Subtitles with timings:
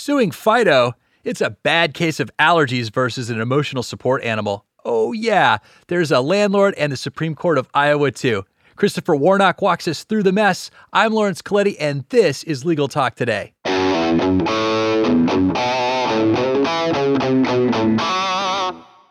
[0.00, 0.92] Suing Fido,
[1.24, 4.64] it's a bad case of allergies versus an emotional support animal.
[4.84, 8.44] Oh, yeah, there's a landlord and the Supreme Court of Iowa, too.
[8.76, 10.70] Christopher Warnock walks us through the mess.
[10.92, 13.54] I'm Laurence Colletti, and this is Legal Talk Today.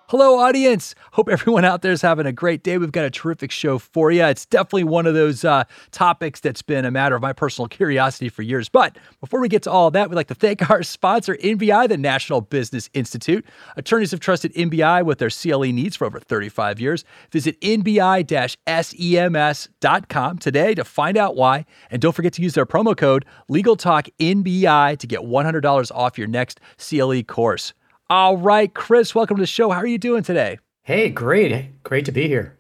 [0.10, 0.96] Hello, audience.
[1.12, 2.78] Hope everyone out there is having a great day.
[2.78, 4.24] We've got a terrific show for you.
[4.24, 8.30] It's definitely one of those uh, topics that's been a matter of my personal curiosity
[8.30, 8.70] for years.
[8.70, 11.98] But before we get to all that, we'd like to thank our sponsor, NBI, the
[11.98, 13.46] National Business Institute.
[13.76, 17.04] Attorneys have trusted NBI with their CLE needs for over 35 years.
[17.34, 21.66] Visit nbi sems.com today to find out why.
[21.92, 26.62] And don't forget to use their promo code LegalTalkNBI to get $100 off your next
[26.78, 27.74] CLE course.
[28.10, 29.70] All right, Chris, welcome to the show.
[29.70, 30.60] How are you doing today?
[30.88, 31.84] Hey, great.
[31.84, 32.56] Great to be here.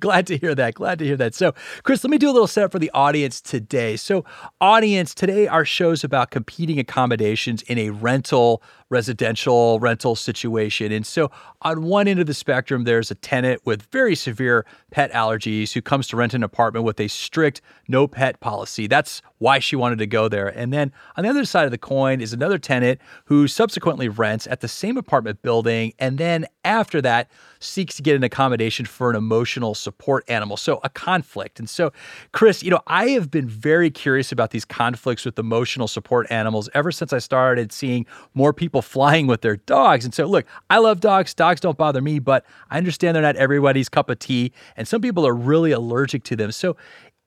[0.00, 0.74] Glad to hear that.
[0.74, 1.36] Glad to hear that.
[1.36, 3.94] So, Chris, let me do a little setup for the audience today.
[3.94, 4.24] So,
[4.60, 8.60] audience, today our show's about competing accommodations in a rental
[8.90, 10.90] residential rental situation.
[10.90, 11.30] And so,
[11.62, 15.80] on one end of the spectrum, there's a tenant with very severe pet allergies who
[15.80, 18.88] comes to rent an apartment with a strict no pet policy.
[18.88, 20.48] That's why she wanted to go there.
[20.48, 24.46] And then on the other side of the coin is another tenant who subsequently rents
[24.46, 25.92] at the same apartment building.
[25.98, 30.56] And then after that, seeks to get an accommodation for an emotional support animal.
[30.56, 31.58] So a conflict.
[31.58, 31.92] And so,
[32.32, 36.70] Chris, you know, I have been very curious about these conflicts with emotional support animals
[36.72, 40.06] ever since I started seeing more people flying with their dogs.
[40.06, 41.34] And so, look, I love dogs.
[41.34, 44.52] Dogs don't bother me, but I understand they're not everybody's cup of tea.
[44.74, 46.50] And some people are really allergic to them.
[46.50, 46.76] So,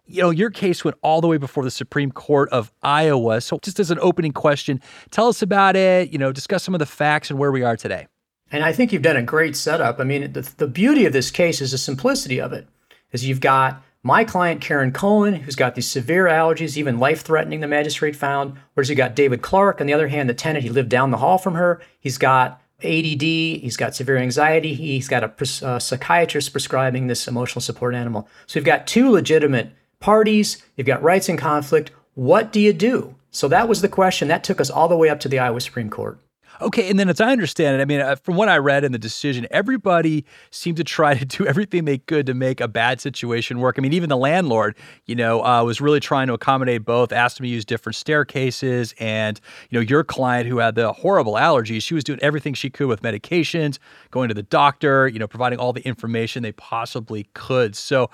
[0.07, 3.41] you know, your case went all the way before the Supreme Court of Iowa.
[3.41, 6.79] So, just as an opening question, tell us about it, you know, discuss some of
[6.79, 8.07] the facts and where we are today.
[8.51, 9.99] And I think you've done a great setup.
[9.99, 12.67] I mean, the, the beauty of this case is the simplicity of it,
[13.11, 17.59] is you've got my client, Karen Cohen, who's got these severe allergies, even life threatening,
[17.59, 18.57] the magistrate found.
[18.73, 21.17] Whereas you got David Clark, on the other hand, the tenant, he lived down the
[21.17, 21.81] hall from her.
[21.99, 27.59] He's got ADD, he's got severe anxiety, he's got a uh, psychiatrist prescribing this emotional
[27.59, 28.29] support animal.
[28.45, 31.91] So you've got two legitimate parties, you've got rights in conflict.
[32.13, 33.15] What do you do?
[33.31, 34.27] So that was the question.
[34.27, 36.19] That took us all the way up to the Iowa Supreme Court.
[36.59, 38.91] Okay, and then as I understand it, I mean, uh, from what I read in
[38.91, 42.99] the decision, everybody seemed to try to do everything they could to make a bad
[42.99, 43.75] situation work.
[43.77, 44.75] I mean, even the landlord,
[45.05, 48.95] you know, uh, was really trying to accommodate both, asked him to use different staircases,
[48.99, 52.69] and you know, your client who had the horrible allergies, she was doing everything she
[52.69, 53.77] could with medications,
[54.09, 57.75] going to the doctor, you know, providing all the information they possibly could.
[57.75, 58.09] So.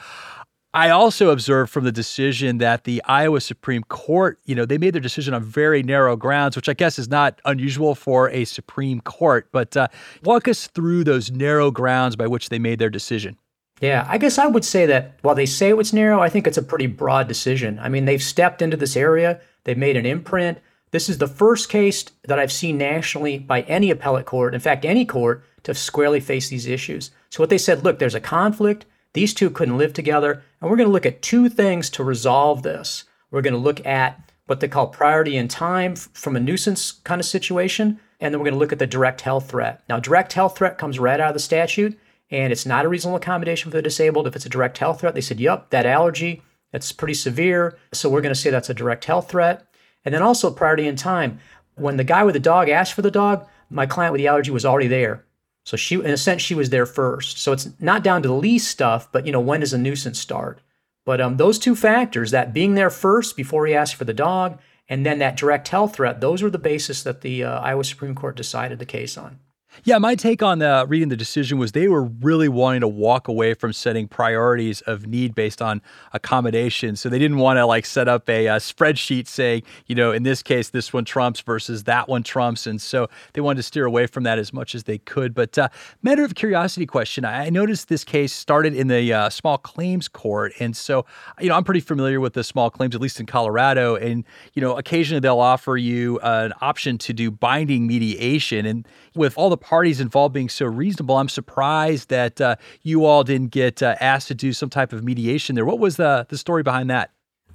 [0.76, 4.96] I also observed from the decision that the Iowa Supreme Court, you know, they made
[4.96, 9.00] their decision on very narrow grounds, which I guess is not unusual for a Supreme
[9.02, 9.48] Court.
[9.52, 9.90] But uh,
[10.24, 13.38] walk us through those narrow grounds by which they made their decision.
[13.82, 16.58] Yeah, I guess I would say that while they say it's narrow, I think it's
[16.58, 17.78] a pretty broad decision.
[17.80, 20.58] I mean, they've stepped into this area, they've made an imprint.
[20.90, 24.86] This is the first case that I've seen nationally by any appellate court, in fact,
[24.86, 27.12] any court, to squarely face these issues.
[27.30, 30.44] So, what they said look, there's a conflict these two couldn't live together.
[30.60, 33.06] And we're going to look at two things to resolve this.
[33.32, 37.22] We're going to look at what they call priority in time from a nuisance kind
[37.22, 38.00] of situation.
[38.20, 39.84] And then we're going to look at the direct health threat.
[39.88, 41.98] Now, direct health threat comes right out of the statute,
[42.32, 44.28] and it's not a reasonable accommodation for the disabled.
[44.28, 46.42] If it's a direct health threat, they said, yep, that allergy,
[46.72, 47.78] that's pretty severe.
[47.92, 49.68] So we're going to say that's a direct health threat.
[50.06, 51.40] And then also priority in time.
[51.76, 54.52] When the guy with the dog asked for the dog, my client with the allergy
[54.52, 55.26] was already there.
[55.66, 57.38] So she, in a sense, she was there first.
[57.40, 60.20] So it's not down to the lease stuff, but you know, when does a nuisance
[60.20, 60.60] start?
[61.06, 64.60] But um, those two factors, that being there first before he asked for the dog,
[64.90, 68.16] and then that direct health threat, those were the basis that the uh, Iowa Supreme
[68.16, 69.40] Court decided the case on.
[69.84, 73.28] Yeah, my take on the, reading the decision was they were really wanting to walk
[73.28, 75.82] away from setting priorities of need based on
[76.14, 76.96] accommodation.
[76.96, 80.24] So they didn't want to like set up a, a, spreadsheet saying, you know, in
[80.24, 82.68] this case, this one trumps versus that one trumps.
[82.68, 85.34] And so they wanted to steer away from that as much as they could.
[85.34, 85.70] But uh,
[86.02, 90.54] matter of curiosity question, I noticed this case started in the uh, small claims court.
[90.60, 91.06] And so,
[91.42, 93.96] you know, I'm pretty familiar with the small claims, at least in Colorado.
[93.96, 94.24] And,
[94.54, 98.66] you know, occasionally they'll offer you an option to do binding mediation.
[98.66, 103.24] And with all the parties involved being so reasonable, I'm surprised that uh, you all
[103.24, 105.66] didn't get uh, asked to do some type of mediation there.
[105.66, 107.12] What was the the story behind that?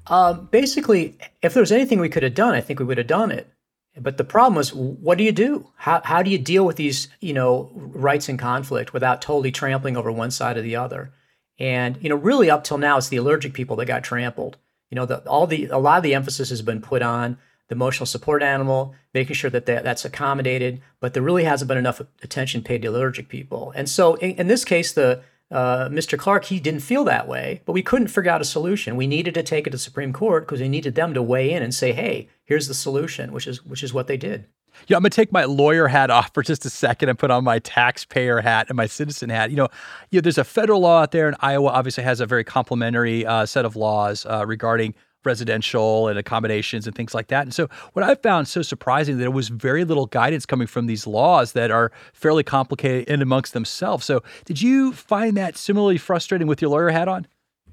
[0.06, 3.06] Um, basically, if there was anything we could have done, I think we would have
[3.06, 3.52] done it.
[4.00, 5.70] But the problem was, what do you do?
[5.76, 9.96] How, how do you deal with these, you know, rights in conflict without totally trampling
[9.96, 11.12] over one side or the other?
[11.58, 14.56] And you know, really, up till now, it's the allergic people that got trampled.
[14.90, 17.38] You know, the, all the a lot of the emphasis has been put on
[17.68, 20.80] the emotional support animal, making sure that that's accommodated.
[21.00, 23.72] But there really hasn't been enough attention paid to allergic people.
[23.76, 26.18] And so in, in this case, the uh, Mr.
[26.18, 28.96] Clark, he didn't feel that way, but we couldn't figure out a solution.
[28.96, 31.62] We needed to take it to Supreme Court because we needed them to weigh in
[31.62, 34.44] and say, "Hey, here's the solution," which is which is what they did.
[34.86, 37.44] Yeah, I'm gonna take my lawyer hat off for just a second and put on
[37.44, 39.50] my taxpayer hat and my citizen hat.
[39.50, 39.68] You know,
[40.10, 43.24] you know there's a federal law out there, and Iowa obviously has a very complementary
[43.24, 44.94] uh, set of laws uh, regarding
[45.28, 47.42] residential and accommodations and things like that.
[47.42, 50.86] And so, what I found so surprising that there was very little guidance coming from
[50.86, 54.04] these laws that are fairly complicated in amongst themselves.
[54.04, 57.26] So, did you find that similarly frustrating with your lawyer hat on?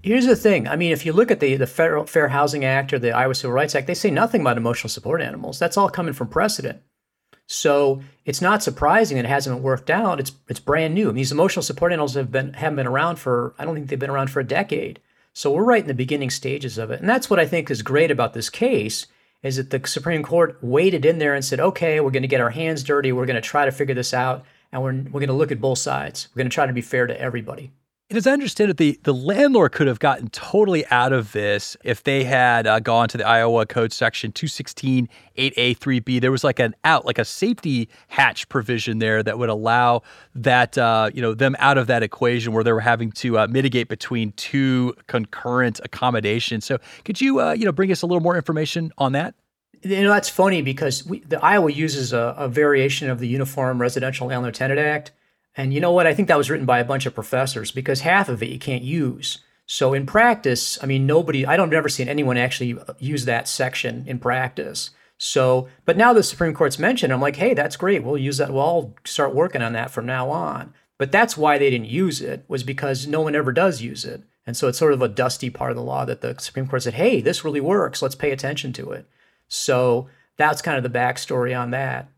[0.04, 0.68] Here's the thing.
[0.68, 3.34] I mean, if you look at the the Federal Fair Housing Act or the Iowa
[3.34, 5.58] Civil Rights Act, they say nothing about emotional support animals.
[5.58, 6.84] That's all coming from precedent.
[7.48, 10.20] So it's not surprising that it hasn't worked out.
[10.20, 11.06] It's it's brand new.
[11.06, 13.90] I mean, these emotional support animals have been haven't been around for I don't think
[13.90, 15.00] they've been around for a decade.
[15.36, 17.02] So we're right in the beginning stages of it.
[17.02, 19.06] And that's what I think is great about this case
[19.44, 22.40] is that the Supreme Court waded in there and said, okay, we're going to get
[22.40, 23.12] our hands dirty.
[23.12, 24.46] We're going to try to figure this out.
[24.72, 26.30] And we're, we're going to look at both sides.
[26.34, 27.74] We're going to try to be fair to everybody.
[28.08, 31.76] And as I understand it, the, the landlord could have gotten totally out of this
[31.84, 36.22] if they had uh, gone to the Iowa Code Section 216 8A3B.
[36.22, 40.04] There was like an out, like a safety hatch provision there that would allow
[40.36, 43.48] that, uh, you know, them out of that equation where they were having to uh,
[43.48, 46.64] mitigate between two concurrent accommodations.
[46.64, 49.34] So could you, uh, you know, bring us a little more information on that?
[49.82, 53.82] You know, that's funny because we, the Iowa uses a, a variation of the Uniform
[53.82, 55.12] Residential Landlord Tenant Act
[55.58, 56.08] and you know what?
[56.08, 58.60] I think that was written by a bunch of professors because half of it you
[58.60, 59.40] can't use.
[59.66, 63.48] So in practice, I mean, nobody, I don't ever seen anyone actually uh, use that
[63.48, 64.92] section in practice.
[65.18, 68.04] So, but now the Supreme Court's mentioned, I'm like, hey, that's great.
[68.04, 68.52] We'll use that.
[68.52, 70.74] We'll all start working on that from now on.
[70.98, 74.24] But that's why they didn't use it was because no one ever does use it.
[74.46, 76.84] And so it's sort of a dusty part of the law that the Supreme Court
[76.84, 78.02] said, hey, this really works.
[78.02, 79.08] Let's pay attention to it.
[79.48, 80.08] So
[80.38, 82.10] that's kind of the backstory on that.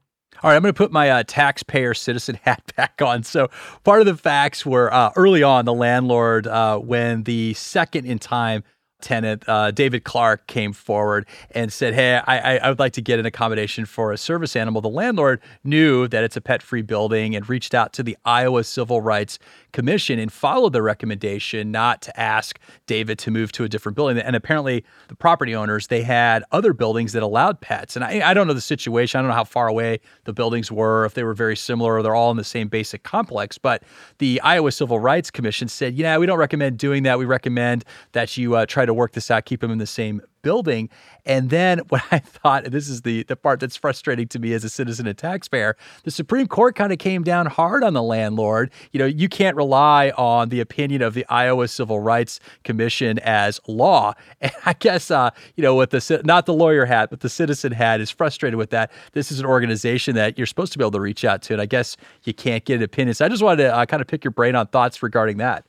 [0.43, 3.23] All right, I'm going to put my uh, taxpayer citizen hat back on.
[3.23, 3.49] So,
[3.83, 8.19] part of the facts were uh, early on, the landlord, uh, when the second in
[8.19, 8.63] time
[9.01, 13.19] tenant, uh, David Clark, came forward and said, Hey, I, I would like to get
[13.19, 14.81] an accommodation for a service animal.
[14.81, 18.63] The landlord knew that it's a pet free building and reached out to the Iowa
[18.63, 19.39] Civil Rights
[19.71, 24.17] Commission and followed the recommendation not to ask David to move to a different building.
[24.17, 27.95] And apparently, the property owners they had other buildings that allowed pets.
[27.95, 29.19] And I, I don't know the situation.
[29.19, 32.03] I don't know how far away the buildings were, if they were very similar or
[32.03, 33.57] they're all in the same basic complex.
[33.57, 33.83] But
[34.17, 37.19] the Iowa Civil Rights Commission said, yeah, we don't recommend doing that.
[37.19, 40.21] We recommend that you uh, try to work this out, keep them in the same
[40.47, 40.89] building.
[41.25, 44.63] And then what I thought, this is the, the part that's frustrating to me as
[44.63, 48.71] a citizen and taxpayer, the Supreme Court kind of came down hard on the landlord.
[48.93, 53.59] You know, you can't rely on the opinion of the Iowa Civil Rights Commission as
[53.67, 54.13] law.
[54.39, 57.71] And I guess, uh, you know, with the, not the lawyer hat, but the citizen
[57.71, 58.91] hat is frustrated with that.
[59.13, 61.53] This is an organization that you're supposed to be able to reach out to.
[61.53, 63.15] And I guess you can't get an opinion.
[63.15, 65.65] So I just wanted to uh, kind of pick your brain on thoughts regarding that.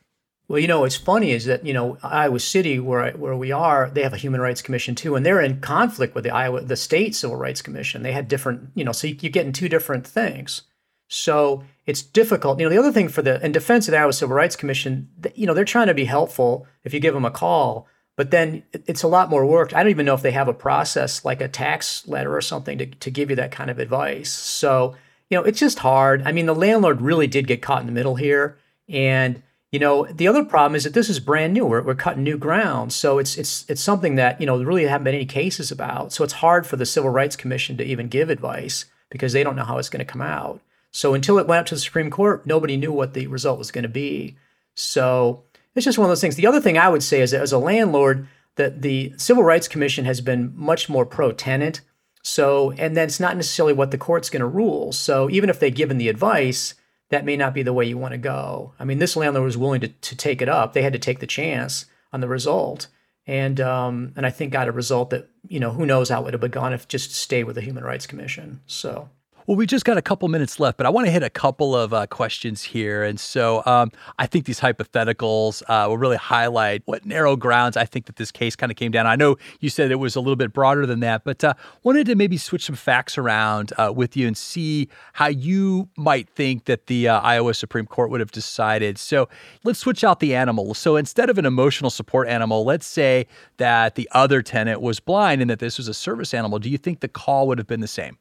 [0.48, 3.52] Well, you know, what's funny is that you know Iowa City, where I, where we
[3.52, 6.62] are, they have a human rights commission too, and they're in conflict with the Iowa,
[6.62, 8.02] the state civil rights commission.
[8.02, 10.62] They had different, you know, so you're getting two different things.
[11.08, 12.58] So it's difficult.
[12.58, 15.08] You know, the other thing for the in defense of the Iowa Civil Rights Commission,
[15.34, 17.86] you know, they're trying to be helpful if you give them a call,
[18.16, 19.74] but then it's a lot more work.
[19.74, 22.78] I don't even know if they have a process like a tax letter or something
[22.78, 24.30] to to give you that kind of advice.
[24.30, 24.96] So
[25.28, 26.22] you know, it's just hard.
[26.24, 28.58] I mean, the landlord really did get caught in the middle here,
[28.88, 31.66] and you know, the other problem is that this is brand new.
[31.66, 35.04] We're, we're cutting new ground, so it's it's it's something that you know really haven't
[35.04, 36.12] been any cases about.
[36.12, 39.56] So it's hard for the Civil Rights Commission to even give advice because they don't
[39.56, 40.60] know how it's going to come out.
[40.90, 43.70] So until it went up to the Supreme Court, nobody knew what the result was
[43.70, 44.36] going to be.
[44.74, 45.44] So
[45.74, 46.36] it's just one of those things.
[46.36, 49.68] The other thing I would say is that as a landlord, that the Civil Rights
[49.68, 51.82] Commission has been much more pro tenant.
[52.22, 54.92] So, and that's not necessarily what the court's going to rule.
[54.92, 56.74] So even if they've given the advice,
[57.10, 58.74] that may not be the way you want to go.
[58.78, 60.72] I mean, this landlord was willing to, to take it up.
[60.72, 62.88] They had to take the chance on the result.
[63.26, 66.24] And um, and I think got a result that, you know, who knows how it
[66.24, 68.60] would have gone if just stayed with the Human Rights Commission.
[68.66, 69.10] So
[69.48, 71.74] well, we just got a couple minutes left, but I want to hit a couple
[71.74, 73.02] of uh, questions here.
[73.02, 77.86] And so um, I think these hypotheticals uh, will really highlight what narrow grounds I
[77.86, 79.06] think that this case kind of came down.
[79.06, 82.04] I know you said it was a little bit broader than that, but uh, wanted
[82.08, 86.66] to maybe switch some facts around uh, with you and see how you might think
[86.66, 88.98] that the uh, Iowa Supreme Court would have decided.
[88.98, 89.30] So
[89.64, 90.74] let's switch out the animal.
[90.74, 93.26] So instead of an emotional support animal, let's say
[93.56, 96.58] that the other tenant was blind and that this was a service animal.
[96.58, 98.18] Do you think the call would have been the same?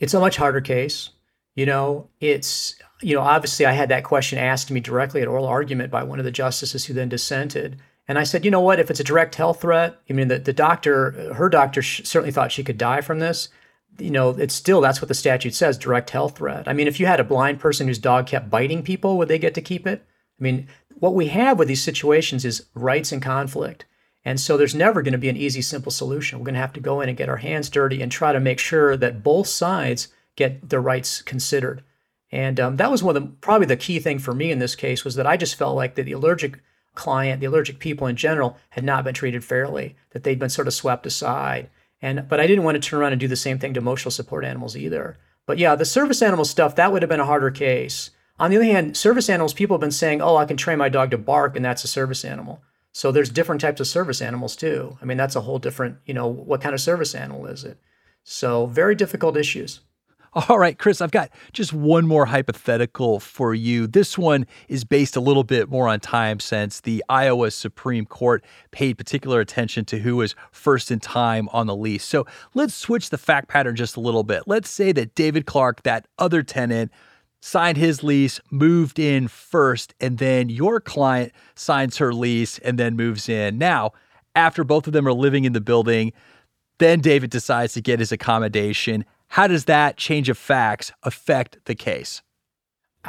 [0.00, 1.10] It's a much harder case.
[1.54, 5.28] You know, it's, you know, obviously I had that question asked to me directly at
[5.28, 7.78] oral argument by one of the justices who then dissented.
[8.08, 10.38] And I said, you know what, if it's a direct health threat, I mean, the,
[10.38, 13.48] the doctor, her doctor certainly thought she could die from this.
[13.98, 16.66] You know, it's still, that's what the statute says, direct health threat.
[16.66, 19.38] I mean, if you had a blind person whose dog kept biting people, would they
[19.38, 20.04] get to keep it?
[20.38, 20.66] I mean,
[20.98, 23.84] What we have with these situations is rights in conflict.
[24.24, 26.38] And so there's never going to be an easy, simple solution.
[26.38, 28.40] We're going to have to go in and get our hands dirty and try to
[28.40, 31.82] make sure that both sides get their rights considered.
[32.32, 34.74] And um, that was one of the probably the key thing for me in this
[34.74, 36.60] case was that I just felt like that the allergic
[36.94, 40.66] client, the allergic people in general, had not been treated fairly, that they'd been sort
[40.66, 41.70] of swept aside.
[42.00, 44.10] And but I didn't want to turn around and do the same thing to emotional
[44.10, 45.16] support animals either.
[45.46, 48.10] But yeah, the service animal stuff that would have been a harder case.
[48.38, 50.88] On the other hand, service animals, people have been saying, "Oh, I can train my
[50.88, 52.62] dog to bark, and that's a service animal."
[52.94, 54.96] So there's different types of service animals too.
[55.02, 57.76] I mean, that's a whole different, you know, what kind of service animal is it?
[58.22, 59.80] So very difficult issues.
[60.48, 63.88] All right, Chris, I've got just one more hypothetical for you.
[63.88, 68.44] This one is based a little bit more on time since the Iowa Supreme Court
[68.70, 72.04] paid particular attention to who was first in time on the lease.
[72.04, 74.44] So let's switch the fact pattern just a little bit.
[74.46, 76.92] Let's say that David Clark, that other tenant,
[77.44, 82.96] signed his lease, moved in first, and then your client signs her lease and then
[82.96, 83.58] moves in.
[83.58, 83.92] Now,
[84.34, 86.14] after both of them are living in the building,
[86.78, 89.04] then David decides to get his accommodation.
[89.28, 92.22] How does that change of facts affect the case?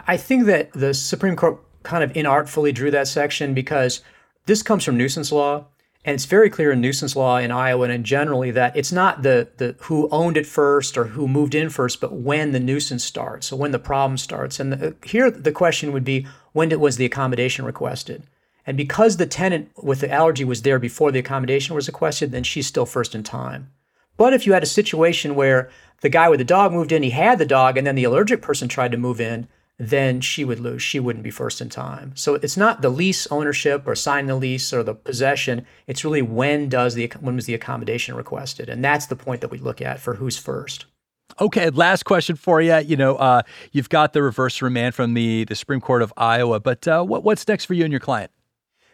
[0.06, 4.02] I think that the Supreme Court kind of inartfully drew that section because
[4.48, 5.66] this comes from nuisance law.
[6.06, 9.48] And it's very clear in nuisance law in Iowa and generally that it's not the,
[9.58, 13.48] the who owned it first or who moved in first, but when the nuisance starts,
[13.48, 14.60] so when the problem starts.
[14.60, 18.22] And the, here the question would be when it was the accommodation requested?
[18.68, 22.44] And because the tenant with the allergy was there before the accommodation was requested, then
[22.44, 23.72] she's still first in time.
[24.16, 25.70] But if you had a situation where
[26.02, 28.42] the guy with the dog moved in, he had the dog, and then the allergic
[28.42, 29.48] person tried to move in,
[29.78, 30.82] then she would lose.
[30.82, 32.14] She wouldn't be first in time.
[32.16, 35.66] So it's not the lease ownership or signing the lease or the possession.
[35.86, 39.52] It's really when does the when was the accommodation requested, and that's the point that
[39.52, 40.86] we look at for who's first.
[41.42, 42.78] Okay, last question for you.
[42.78, 43.42] You know, uh,
[43.72, 47.24] you've got the reverse remand from the the Supreme Court of Iowa, but uh, what,
[47.24, 48.32] what's next for you and your client?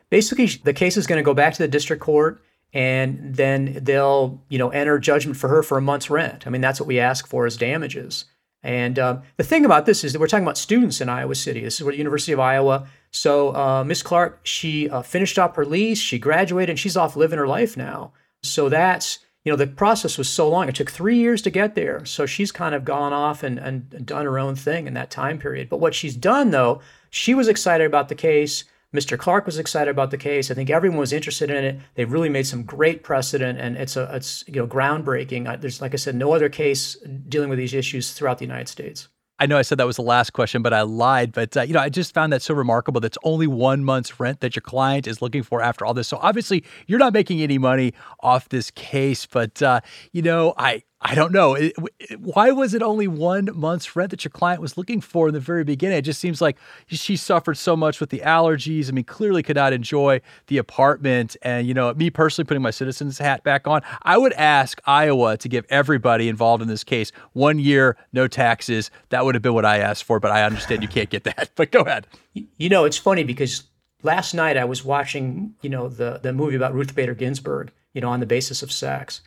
[0.10, 2.42] Basically, the case is going to go back to the district court,
[2.74, 6.48] and then they'll you know enter judgment for her for a month's rent.
[6.48, 8.26] I mean, that's what we ask for as damages.
[8.64, 11.62] And um, the thing about this is that we're talking about students in Iowa City.
[11.62, 12.88] This is where the University of Iowa.
[13.10, 17.16] So uh, Miss Clark, she uh, finished up her lease, she graduated, and she's off
[17.16, 18.14] living her life now.
[18.44, 21.74] So that's you know the process was so long; it took three years to get
[21.74, 22.06] there.
[22.06, 25.40] So she's kind of gone off and, and done her own thing in that time
[25.40, 25.68] period.
[25.68, 28.64] But what she's done though, she was excited about the case.
[28.94, 29.18] Mr.
[29.18, 30.52] Clark was excited about the case.
[30.52, 31.80] I think everyone was interested in it.
[31.96, 35.62] They really made some great precedent, and it's a it's you know groundbreaking.
[35.62, 36.96] There's like I said, no other case
[37.30, 39.08] dealing with these issues throughout the United States.
[39.40, 41.32] I know I said that was the last question, but I lied.
[41.32, 43.02] But uh, you know, I just found that so remarkable.
[43.02, 46.08] That's only one month's rent that your client is looking for after all this.
[46.08, 49.26] So obviously, you're not making any money off this case.
[49.26, 49.82] But uh,
[50.12, 51.56] you know, I I don't know.
[51.56, 55.28] It, it, why was it only one month's rent that your client was looking for
[55.28, 55.98] in the very beginning?
[55.98, 58.88] It just seems like she suffered so much with the allergies.
[58.88, 61.36] I mean, clearly could not enjoy the apartment.
[61.42, 65.38] And, you know, me personally putting my citizen's hat back on, I would ask Iowa
[65.38, 68.92] to give everybody involved in this case one year, no taxes.
[69.10, 71.50] That would have been what I asked for, but I understand you can't get that.
[71.62, 72.08] But go ahead.
[72.34, 73.64] You know, it's funny because
[74.04, 78.02] last night I was watching, you know, the, the movie about Ruth Bader Ginsburg, you
[78.02, 79.22] know, on the basis of sex.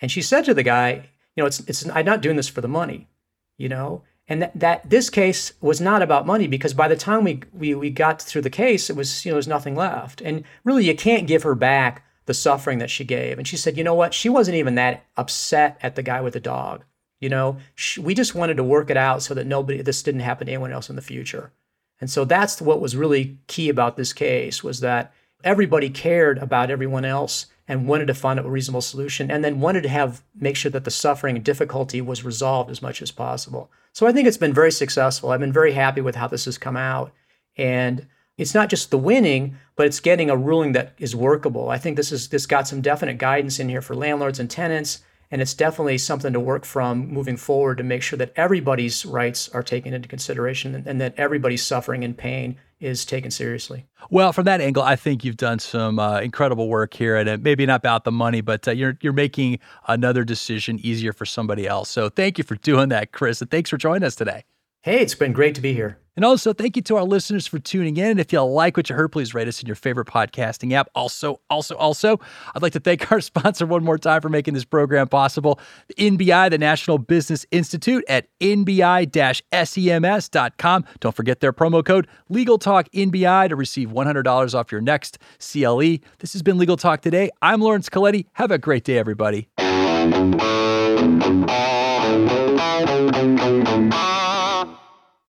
[0.00, 2.60] And she said to the guy, you know, it's it's I'm not doing this for
[2.60, 3.08] the money,
[3.56, 4.02] you know.
[4.28, 7.74] And that, that this case was not about money because by the time we, we
[7.74, 10.20] we got through the case, it was you know there's nothing left.
[10.20, 13.38] And really, you can't give her back the suffering that she gave.
[13.38, 14.14] And she said, you know what?
[14.14, 16.84] She wasn't even that upset at the guy with the dog.
[17.20, 20.20] You know, she, we just wanted to work it out so that nobody this didn't
[20.20, 21.52] happen to anyone else in the future.
[22.00, 25.12] And so that's what was really key about this case was that
[25.44, 29.84] everybody cared about everyone else and wanted to find a reasonable solution and then wanted
[29.84, 33.70] to have make sure that the suffering and difficulty was resolved as much as possible.
[33.92, 35.30] So I think it's been very successful.
[35.30, 37.12] I've been very happy with how this has come out.
[37.56, 41.70] And it's not just the winning, but it's getting a ruling that is workable.
[41.70, 45.02] I think this is this got some definite guidance in here for landlords and tenants
[45.30, 49.48] and it's definitely something to work from moving forward to make sure that everybody's rights
[49.50, 53.86] are taken into consideration and, and that everybody's suffering and pain is taken seriously.
[54.10, 57.42] Well, from that angle, I think you've done some uh, incredible work here, and it,
[57.42, 61.66] maybe not about the money, but uh, you're you're making another decision easier for somebody
[61.66, 61.90] else.
[61.90, 64.44] So thank you for doing that, Chris, and thanks for joining us today.
[64.82, 65.98] Hey, it's been great to be here.
[66.16, 68.10] And also, thank you to our listeners for tuning in.
[68.10, 70.88] And if you like what you heard, please rate us in your favorite podcasting app.
[70.94, 72.18] Also, also, also,
[72.54, 75.94] I'd like to thank our sponsor one more time for making this program possible the
[75.94, 79.10] NBI, the National Business Institute at nbi
[79.52, 80.84] sems.com.
[81.00, 85.98] Don't forget their promo code Legal Talk NBI to receive $100 off your next CLE.
[86.18, 87.30] This has been Legal Talk Today.
[87.40, 88.26] I'm Laurence Colletti.
[88.34, 89.48] Have a great day, everybody.